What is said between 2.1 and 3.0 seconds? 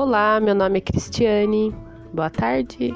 Boa tarde.